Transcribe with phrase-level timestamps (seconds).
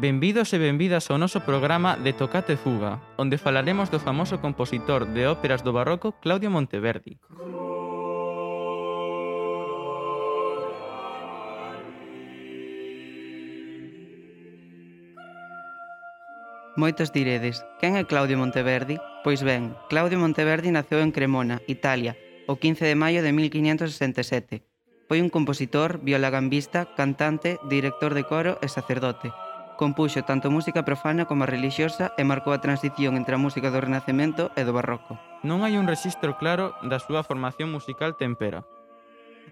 [0.00, 5.26] Benvidos e benvidas ao noso programa de Tocate Fuga, onde falaremos do famoso compositor de
[5.26, 7.18] óperas do barroco Claudio Monteverdi.
[16.78, 19.02] Moitos diredes, quen é Claudio Monteverdi?
[19.26, 22.14] Pois ben, Claudio Monteverdi naceu en Cremona, Italia,
[22.46, 24.62] o 15 de maio de 1567.
[25.10, 29.34] Foi un compositor, violagambista, cantante, director de coro e sacerdote.
[29.78, 34.50] Compuxo tanto música profana como relixiosa e marcou a transición entre a música do Renacemento
[34.58, 35.14] e do Barroco.
[35.46, 38.66] Non hai un rexistro claro da súa formación musical tempera,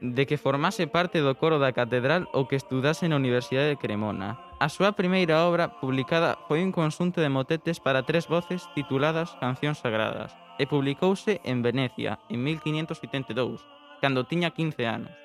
[0.00, 4.40] de que formase parte do coro da catedral ou que estudase na Universidade de Cremona.
[4.64, 9.84] A súa primeira obra publicada foi un conxunto de motetes para tres voces tituladas Cancións
[9.84, 13.60] Sagradas e publicouse en Venecia en 1572,
[14.00, 15.23] cando tiña 15 anos.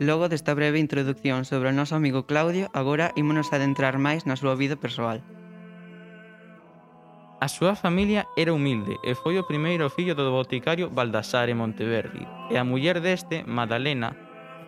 [0.00, 4.58] Logo desta breve introducción sobre o noso amigo Claudio, agora ímonos adentrar máis na súa
[4.58, 5.22] vida persoal.
[7.38, 12.58] A súa familia era humilde e foi o primeiro fillo do boticario Baldassare Monteverdi e
[12.58, 14.18] a muller deste, Madalena,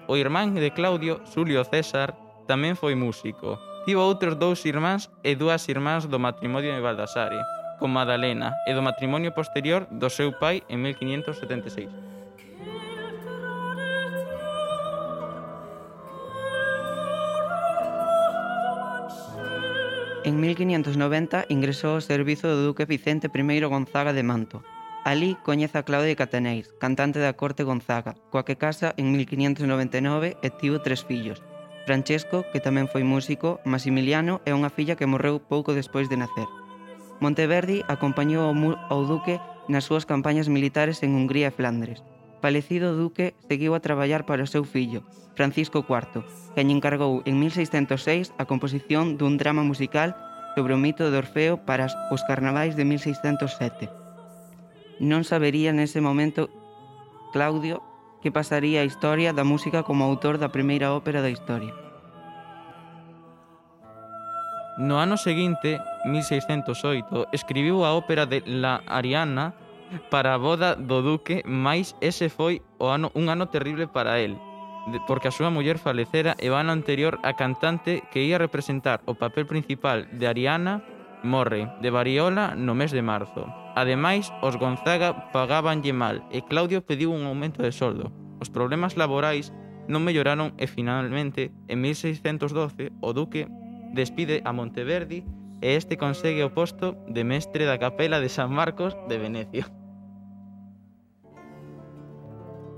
[0.06, 2.14] o irmán de Claudio, Xulio César,
[2.46, 3.58] tamén foi músico.
[3.82, 7.42] Tivo outros dous irmáns e dúas irmáns do matrimonio de Baldassare,
[7.82, 12.15] con Madalena, e do matrimonio posterior do seu pai en 1576.
[20.26, 24.66] En 1590 ingresou ao servizo do duque Vicente I Gonzaga de Manto.
[25.06, 30.48] Alí coñece a Claudia Cateneis, cantante da corte Gonzaga, coa que casa en 1599 e
[30.50, 31.46] tivo tres fillos.
[31.86, 36.50] Francesco, que tamén foi músico, Maximiliano e unha filla que morreu pouco despois de nacer.
[37.22, 38.54] Monteverdi acompañou ao,
[38.90, 39.38] ao duque
[39.70, 42.02] nas súas campañas militares en Hungría e Flandres
[42.40, 45.02] falecido Duque seguiu a traballar para o seu fillo,
[45.34, 46.24] Francisco IV,
[46.54, 50.16] que lle encargou en 1606 a composición dun drama musical
[50.56, 53.92] sobre o mito de Orfeo para os carnavais de 1607.
[55.04, 56.48] Non sabería nese momento
[57.36, 57.84] Claudio
[58.24, 61.76] que pasaría a historia da música como autor da primeira ópera da historia.
[64.80, 69.56] No ano seguinte, 1608, escribiu a ópera de La Ariana
[70.10, 74.38] para a boda do duque, mais ese foi o ano un ano terrible para el,
[75.06, 79.18] porque a súa muller falecera e o ano anterior a cantante que ia representar o
[79.18, 80.82] papel principal de Ariana
[81.26, 83.46] morre de variola no mes de marzo.
[83.74, 88.14] Ademais, os Gonzaga pagabanlle mal e Claudio pediu un aumento de soldo.
[88.40, 89.52] Os problemas laborais
[89.90, 93.50] non melloraron e finalmente en 1612 o duque
[93.94, 95.26] despide a Monteverdi
[95.66, 99.66] e este consegue o posto de mestre da Capela de San Marcos de Venecia.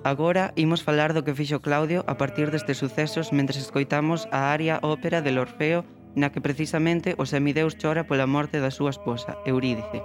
[0.09, 4.81] Agora imos falar do que fixo Claudio a partir destes sucesos mentre escoitamos a aria
[4.81, 5.84] ópera del Orfeo
[6.16, 10.00] na que precisamente o semideus chora pola morte da súa esposa, Eurídice.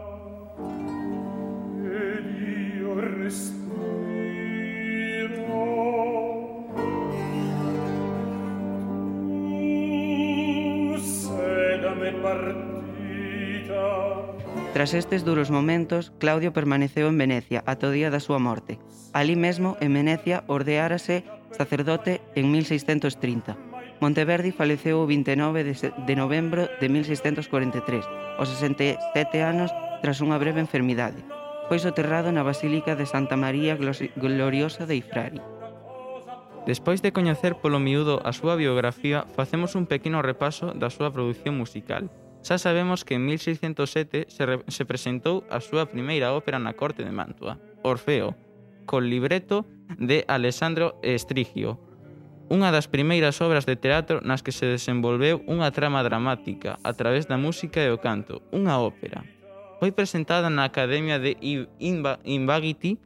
[14.73, 18.81] Tras estes duros momentos, Claudio permaneceu en Venecia ata o día da súa morte.
[19.13, 23.53] Alí mesmo, en Venecia, ordeárase sacerdote en 1630.
[24.01, 28.01] Monteverdi faleceu o 29 de novembro de 1643,
[28.41, 28.97] aos 67
[29.45, 29.69] anos
[30.01, 31.21] tras unha breve enfermidade.
[31.69, 35.37] Foi soterrado na Basílica de Santa María Gloriosa de Ifrari.
[36.65, 41.53] Despois de coñecer polo miúdo a súa biografía, facemos un pequeno repaso da súa produción
[41.61, 42.09] musical.
[42.43, 47.07] Xa sabemos que en 1607 se, re, se presentou a súa primeira ópera na corte
[47.07, 47.55] de Mantua,
[47.87, 48.35] Orfeo,
[48.83, 49.63] con libreto
[49.95, 51.79] de Alessandro Estrigio,
[52.51, 57.31] unha das primeiras obras de teatro nas que se desenvolveu unha trama dramática a través
[57.31, 59.23] da música e o canto, unha ópera.
[59.79, 61.39] Foi presentada na Academia de
[61.79, 62.99] Invagiti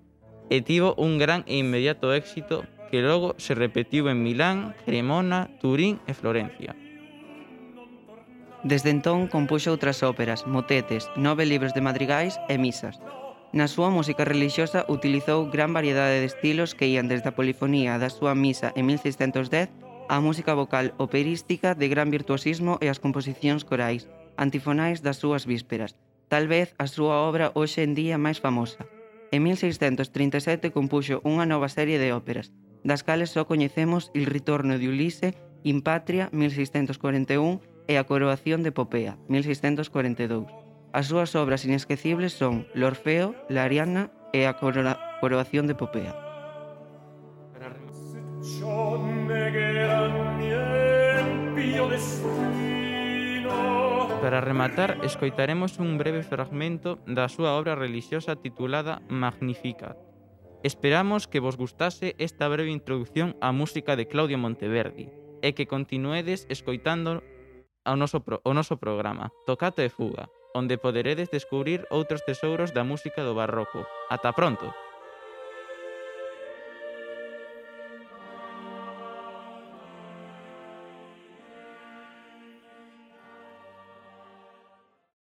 [0.49, 6.01] e tivo un gran e inmediato éxito que logo se repetiu en Milán, Cremona, Turín
[6.09, 6.86] e Florencia.
[8.67, 12.99] Desde entón compuxo outras óperas, motetes, nove libros de madrigais e misas.
[13.55, 18.11] Na súa música relixiosa utilizou gran variedade de estilos que ían desde a polifonía da
[18.11, 19.71] súa misa en 1610
[20.11, 25.95] á música vocal operística de gran virtuosismo e as composicións corais, antifonais das súas vísperas,
[26.27, 28.83] tal vez a súa obra hoxe en día máis famosa.
[29.31, 32.51] En 1637 compuxo unha nova serie de óperas,
[32.83, 38.75] das cales só coñecemos Il ritorno de Ulisse, In Patria, 1641, e a coroación de
[38.75, 40.47] Popea, 1642.
[40.91, 46.13] As súas obras inesquecibles son L'Orfeo, La Ariana e a coroación de Popea.
[54.21, 59.95] Para rematar, escoitaremos un breve fragmento da súa obra relixiosa titulada Magnificat.
[60.63, 65.07] Esperamos que vos gustase esta breve introdución á música de Claudio Monteverdi
[65.45, 67.21] e que continuedes escoitando
[67.87, 72.83] ao noso pro, o noso programa, Tocato e Fuga, onde poderedes descubrir outros tesouros da
[72.83, 73.87] música do barroco.
[74.11, 74.86] Ata pronto!